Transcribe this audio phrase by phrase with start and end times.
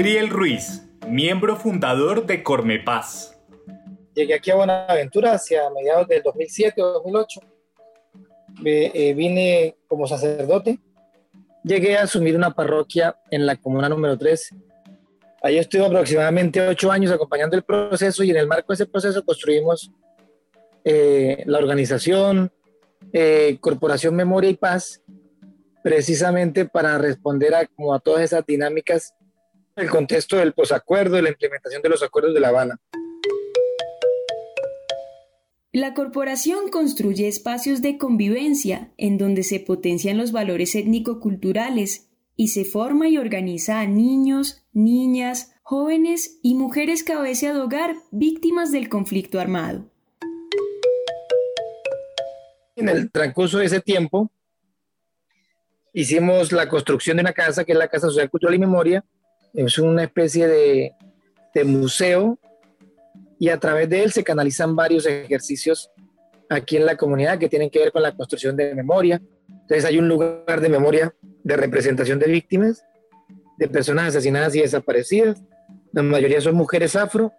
[0.00, 3.38] Adriel Ruiz, miembro fundador de Cormepaz.
[4.14, 7.40] Llegué aquí a Buenaventura hacia mediados del 2007 o 2008.
[8.64, 10.80] Eh, vine como sacerdote.
[11.62, 14.54] Llegué a asumir una parroquia en la comuna número 3.
[15.42, 19.22] Ahí estuve aproximadamente ocho años acompañando el proceso y en el marco de ese proceso
[19.22, 19.92] construimos
[20.82, 22.50] eh, la organización
[23.12, 25.02] eh, Corporación Memoria y Paz,
[25.84, 27.68] precisamente para responder a
[28.02, 29.14] todas esas dinámicas
[29.80, 32.80] el contexto del posacuerdo y la implementación de los acuerdos de La Habana.
[35.72, 42.64] La corporación construye espacios de convivencia en donde se potencian los valores étnico-culturales y se
[42.64, 49.38] forma y organiza a niños, niñas, jóvenes y mujeres cabeza de hogar víctimas del conflicto
[49.38, 49.88] armado.
[52.74, 54.30] En el transcurso de ese tiempo,
[55.92, 59.04] hicimos la construcción de una casa, que es la Casa Social Cultural y Memoria,
[59.54, 60.94] es una especie de,
[61.64, 62.38] museo
[63.38, 65.90] y a través de él se canalizan varios ejercicios
[66.48, 69.20] aquí en la comunidad que tienen que ver con la construcción de memoria.
[69.48, 72.84] Entonces hay un lugar de memoria de representación de víctimas,
[73.58, 75.42] de personas asesinadas y desaparecidas.
[75.92, 77.32] La mayoría son mujeres afro.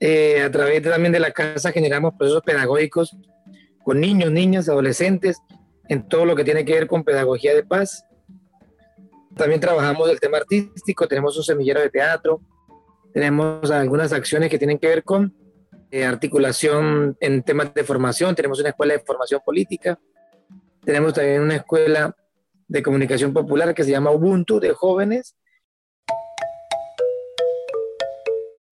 [0.00, 3.16] Eh, a través también de la casa generamos procesos pedagógicos
[3.82, 5.38] con niños, niñas, adolescentes,
[5.88, 8.04] en todo lo que tiene que ver con pedagogía de paz.
[9.38, 12.40] También trabajamos el tema artístico, tenemos un semillero de teatro,
[13.14, 15.32] tenemos algunas acciones que tienen que ver con
[15.92, 19.96] eh, articulación en temas de formación, tenemos una escuela de formación política,
[20.84, 22.16] tenemos también una escuela
[22.66, 25.36] de comunicación popular que se llama Ubuntu de jóvenes.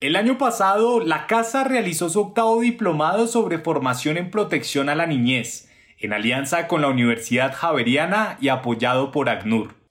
[0.00, 5.06] El año pasado, la Casa realizó su octavo diplomado sobre formación en protección a la
[5.06, 9.85] niñez, en alianza con la Universidad Javeriana y apoyado por ACNUR.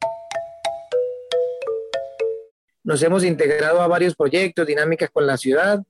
[2.85, 5.83] Nos hemos integrado a varios proyectos, dinámicas con la ciudad,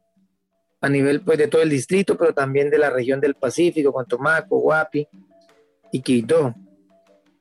[0.80, 4.06] a nivel pues, de todo el distrito, pero también de la región del Pacífico, con
[4.06, 5.06] Tomaco, Guapi
[5.92, 6.56] y Quito.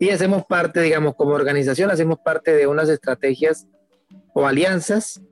[0.00, 3.68] Y hacemos parte, digamos, como organización, hacemos parte de unas estrategias
[4.32, 5.22] o alianzas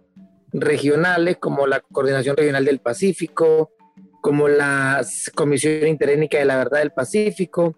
[0.52, 3.72] regionales, como la Coordinación Regional del Pacífico,
[4.20, 5.04] como la
[5.34, 7.76] Comisión Interétnica de la Verdad del Pacífico.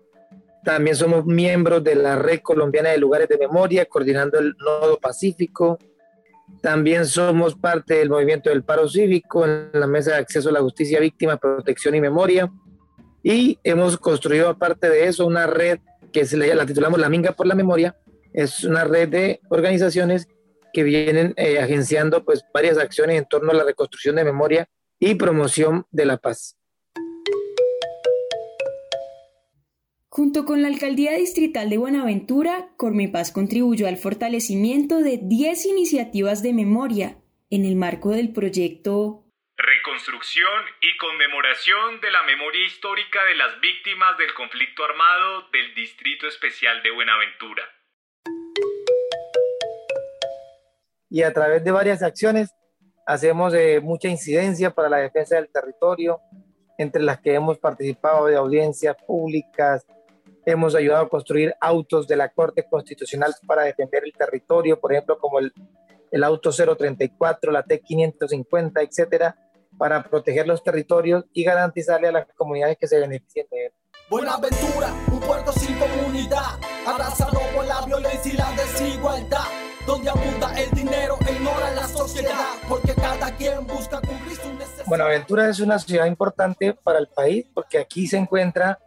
[0.62, 5.78] También somos miembros de la Red Colombiana de Lugares de Memoria, coordinando el Nodo Pacífico.
[6.60, 10.60] También somos parte del movimiento del paro cívico en la Mesa de Acceso a la
[10.60, 12.50] Justicia, Víctima, Protección y Memoria.
[13.22, 15.78] Y hemos construido, aparte de eso, una red
[16.12, 17.96] que se la, titulamos La Minga por la Memoria.
[18.32, 20.28] Es una red de organizaciones
[20.72, 25.14] que vienen eh, agenciando pues, varias acciones en torno a la reconstrucción de memoria y
[25.14, 26.56] promoción de la paz.
[30.16, 36.52] Junto con la Alcaldía Distrital de Buenaventura, Cormepaz contribuyó al fortalecimiento de 10 iniciativas de
[36.52, 37.16] memoria
[37.50, 39.24] en el marco del proyecto
[39.56, 46.28] Reconstrucción y conmemoración de la memoria histórica de las víctimas del conflicto armado del Distrito
[46.28, 47.64] Especial de Buenaventura.
[51.10, 52.54] Y a través de varias acciones
[53.04, 56.20] hacemos eh, mucha incidencia para la defensa del territorio,
[56.78, 59.84] entre las que hemos participado de audiencias públicas,
[60.46, 65.18] hemos ayudado a construir autos de la Corte Constitucional para defender el territorio, por ejemplo,
[65.18, 65.52] como el,
[66.10, 69.36] el auto 034, la T550, etcétera,
[69.76, 73.72] para proteger los territorios y garantizarle a las comunidades que se beneficien de él.
[74.10, 79.46] Buenaventura, un puerto sin comunidad, abrazado por la violencia y la desigualdad,
[79.86, 84.84] donde abunda el dinero e ignora la sociedad, porque cada quien busca cumplir su necesidad.
[84.86, 88.78] Buenaventura es una ciudad importante para el país porque aquí se encuentra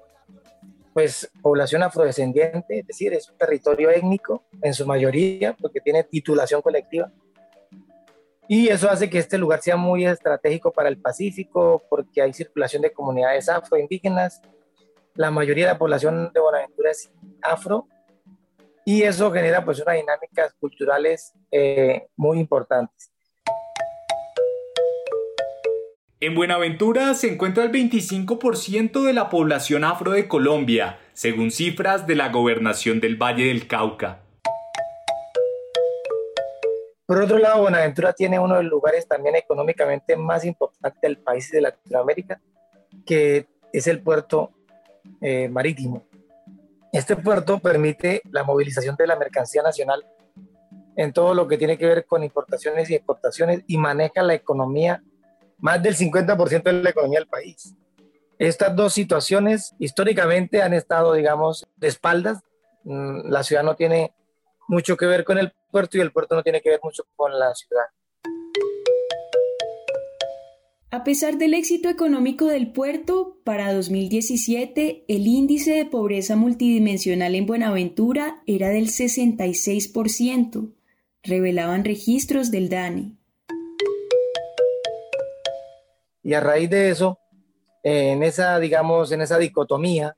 [0.98, 6.60] pues población afrodescendiente, es decir, es un territorio étnico en su mayoría, porque tiene titulación
[6.60, 7.14] colectiva.
[8.48, 12.82] Y eso hace que este lugar sea muy estratégico para el Pacífico, porque hay circulación
[12.82, 14.42] de comunidades afroindígenas.
[15.14, 17.12] La mayoría de la población de Buenaventura es
[17.44, 17.88] afro,
[18.84, 23.12] y eso genera pues unas dinámicas culturales eh, muy importantes.
[26.20, 32.16] En Buenaventura se encuentra el 25% de la población afro de Colombia, según cifras de
[32.16, 34.24] la gobernación del Valle del Cauca.
[37.06, 41.52] Por otro lado, Buenaventura tiene uno de los lugares también económicamente más importantes del país
[41.52, 42.42] de Latinoamérica,
[43.06, 44.50] que es el puerto
[45.22, 46.08] eh, marítimo.
[46.92, 50.04] Este puerto permite la movilización de la mercancía nacional
[50.96, 55.04] en todo lo que tiene que ver con importaciones y exportaciones y maneja la economía,
[55.60, 57.76] más del 50% de la economía del país.
[58.40, 62.44] Estas dos situaciones históricamente han estado, digamos, de espaldas.
[62.84, 64.14] Mm, la ciudad no tiene
[64.68, 67.38] mucho que ver con el puerto y el puerto no tiene que ver mucho con
[67.38, 67.86] la ciudad.
[70.90, 77.46] A pesar del éxito económico del puerto, para 2017 el índice de pobreza multidimensional en
[77.46, 80.74] Buenaventura era del 66%,
[81.24, 83.18] revelaban registros del DANI.
[86.28, 87.18] Y a raíz de eso,
[87.82, 90.14] en esa, digamos, en esa dicotomía,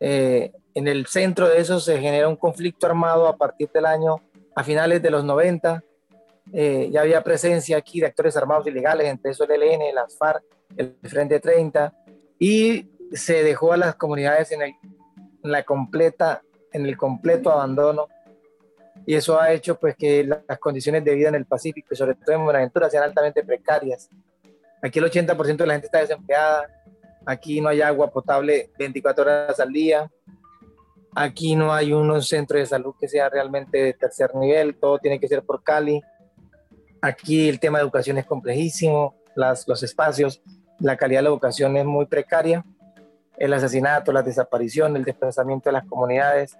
[0.00, 4.22] eh, en el centro de eso se genera un conflicto armado a partir del año,
[4.54, 5.84] a finales de los 90.
[6.54, 10.44] Eh, ya había presencia aquí de actores armados ilegales, entre eso el ELN, las FARC,
[10.78, 11.92] el Frente 30,
[12.38, 14.72] y se dejó a las comunidades en, el,
[15.42, 16.40] la completa,
[16.72, 18.06] en el completo abandono.
[19.04, 22.14] Y eso ha hecho pues que las condiciones de vida en el Pacífico y sobre
[22.14, 24.08] todo en Buenaventura sean altamente precarias.
[24.82, 26.66] Aquí el 80% de la gente está desempleada,
[27.24, 30.10] aquí no hay agua potable 24 horas al día,
[31.14, 35.20] Aquí no hay un centro de salud que sea realmente de tercer nivel, todo tiene
[35.20, 36.00] que ser por Cali.
[37.02, 40.42] Aquí el tema de educación es complejísimo, las, los espacios,
[40.78, 42.64] la calidad de la educación es muy precaria,
[43.36, 46.56] el asesinato, la desaparición, el desplazamiento de las comunidades,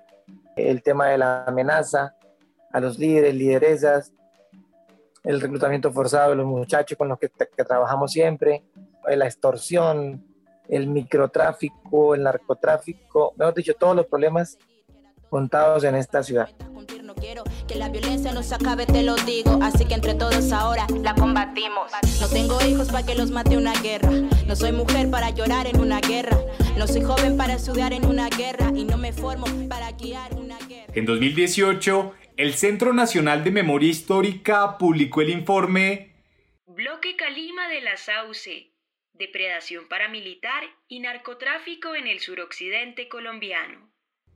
[0.57, 2.15] el tema de la amenaza
[2.73, 4.13] a los líderes, lideresas,
[5.25, 8.65] el reclutamiento forzado de los muchachos con los que, que trabajamos siempre,
[9.09, 10.25] la extorsión,
[10.69, 14.59] el microtráfico, el narcotráfico, mejor dicho, todos los problemas
[15.29, 16.49] contados en esta ciudad.
[17.67, 21.91] Que la violencia nos acabe, te lo digo, así que entre todos ahora la combatimos.
[22.21, 24.11] No tengo hijos para que los mate una guerra,
[24.47, 26.37] no soy mujer para llorar en una guerra,
[26.77, 30.59] no soy joven para estudiar en una guerra y no me formo para guiar una
[30.69, 30.93] guerra.
[30.95, 36.14] En 2018, el Centro Nacional de Memoria Histórica publicó el informe
[36.67, 38.73] Bloque Calima de la Sauce,
[39.12, 43.93] depredación paramilitar y narcotráfico en el suroccidente colombiano.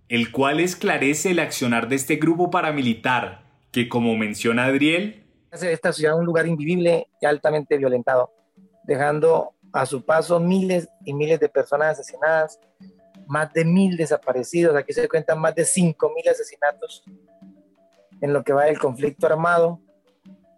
[0.09, 5.73] El cual esclarece el accionar de este grupo paramilitar, que como menciona Adriel, hace de
[5.73, 8.31] esta ciudad un lugar invivible y altamente violentado,
[8.85, 12.61] dejando a su paso miles y miles de personas asesinadas,
[13.27, 17.03] más de mil desaparecidos, aquí se cuentan más de cinco mil asesinatos
[18.21, 19.81] en lo que va del conflicto armado,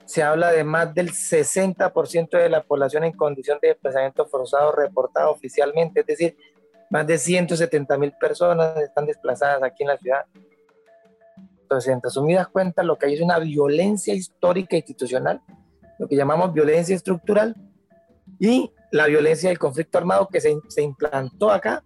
[0.04, 5.30] se habla de más del 60% de la población en condición de desplazamiento forzado reportado
[5.30, 6.36] oficialmente, es decir,
[6.90, 10.24] más de 170 mil personas están desplazadas aquí en la ciudad.
[11.60, 15.42] Entonces, en resumidas cuentas, lo que hay es una violencia histórica e institucional,
[15.98, 17.54] lo que llamamos violencia estructural,
[18.38, 21.84] y la violencia del conflicto armado que se, se implantó acá,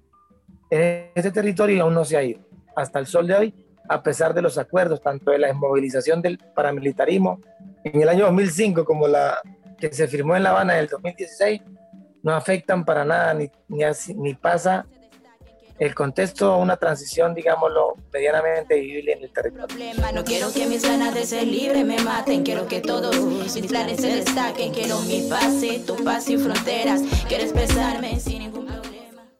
[0.70, 2.40] en este territorio, y aún no se ha ido.
[2.76, 6.38] Hasta el sol de hoy, a pesar de los acuerdos, tanto de la desmovilización del
[6.38, 7.40] paramilitarismo
[7.84, 9.38] en el año 2005 como la
[9.78, 11.60] que se firmó en La Habana en el 2016
[12.22, 13.82] no afectan para nada ni, ni,
[14.16, 14.86] ni pasa
[15.78, 19.66] el contexto a una transición, digámoslo, medianamente vivible en el territorio.
[20.14, 24.00] No quiero que mis ganas de ser libre me maten, quiero que todos mis planes
[24.00, 28.31] se destaquen, quiero mi pase, tu paz sin fronteras, quiero expresarme sin.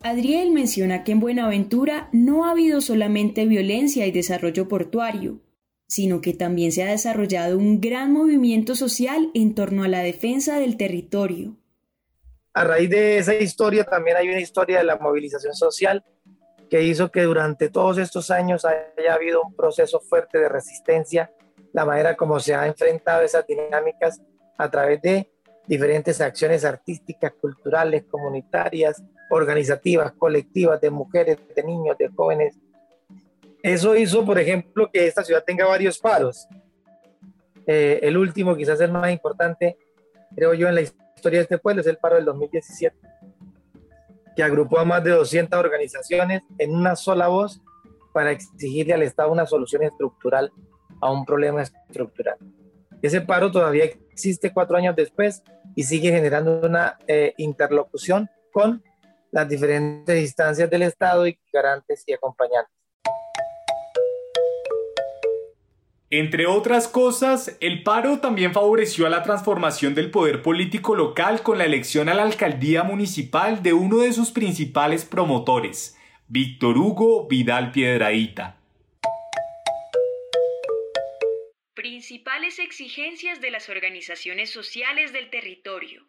[0.04, 5.40] Adriel menciona que en Buenaventura no ha habido solamente violencia y desarrollo portuario,
[5.87, 10.59] sino que también se ha desarrollado un gran movimiento social en torno a la defensa
[10.59, 11.56] del territorio.
[12.52, 16.04] A raíz de esa historia también hay una historia de la movilización social
[16.68, 21.30] que hizo que durante todos estos años haya habido un proceso fuerte de resistencia,
[21.73, 24.21] la manera como se ha enfrentado esas dinámicas
[24.59, 25.30] a través de
[25.66, 32.54] diferentes acciones artísticas, culturales, comunitarias, organizativas, colectivas, de mujeres, de niños, de jóvenes,
[33.62, 36.46] eso hizo, por ejemplo, que esta ciudad tenga varios paros.
[37.66, 39.78] Eh, el último, quizás el más importante,
[40.34, 42.94] creo yo, en la historia de este pueblo es el paro del 2017,
[44.36, 47.62] que agrupó a más de 200 organizaciones en una sola voz
[48.12, 50.52] para exigirle al Estado una solución estructural
[51.00, 52.36] a un problema estructural.
[53.00, 55.42] Ese paro todavía existe cuatro años después
[55.74, 58.82] y sigue generando una eh, interlocución con
[59.32, 62.72] las diferentes instancias del Estado y garantes y acompañantes.
[66.10, 71.56] Entre otras cosas, el paro también favoreció a la transformación del poder político local con
[71.56, 75.98] la elección a la alcaldía municipal de uno de sus principales promotores,
[76.28, 78.58] Víctor Hugo Vidal Piedraíta.
[81.72, 86.04] Principales exigencias de las organizaciones sociales del territorio.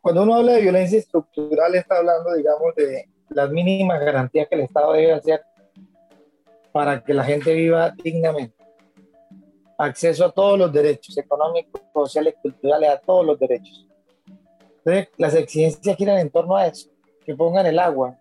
[0.00, 4.62] Cuando uno habla de violencia estructural está hablando, digamos, de las mínimas garantías que el
[4.62, 5.42] Estado debe hacer
[6.72, 8.62] para que la gente viva dignamente
[9.78, 13.86] acceso a todos los derechos económicos, sociales, culturales, a todos los derechos.
[14.78, 16.88] Entonces, las exigencias giran en torno a eso,
[17.24, 18.16] que pongan el agua,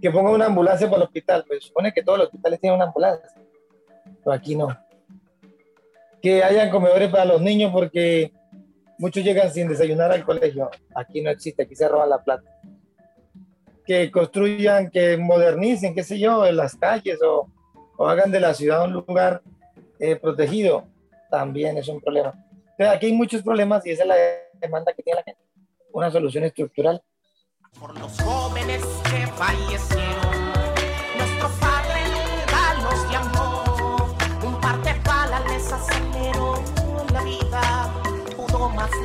[0.00, 2.86] que pongan una ambulancia para el hospital, pues supone que todos los hospitales tienen una
[2.86, 3.28] ambulancia,
[4.04, 4.76] pero aquí no.
[6.22, 8.32] Que hayan comedores para los niños porque
[9.00, 12.54] muchos llegan sin desayunar al colegio, aquí no existe, aquí se roba la plata.
[13.86, 17.50] Que construyan, que modernicen, qué sé yo, en las calles o,
[17.96, 19.42] o hagan de la ciudad un lugar
[19.98, 20.84] eh, protegido,
[21.30, 22.34] también es un problema.
[22.76, 24.16] Pero aquí hay muchos problemas y esa es la
[24.60, 25.40] demanda que tiene la gente,
[25.92, 27.02] una solución estructural.
[27.78, 30.52] Por los jóvenes que fallecieron,
[31.16, 31.48] nuestro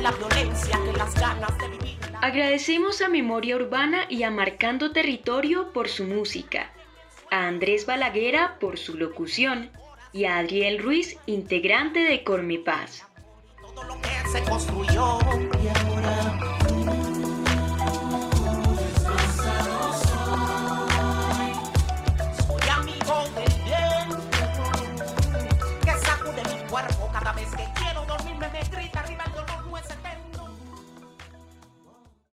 [0.06, 1.98] la violencia que las ganas de vivir.
[2.22, 6.70] Agradecemos a Memoria Urbana y a Marcando Territorio por su música,
[7.28, 9.68] a Andrés Balaguera por su locución
[10.12, 13.02] y a Adriel Ruiz, integrante de Cormipaz.
[13.60, 15.18] Todo lo que se construyó
[15.60, 16.65] y ahora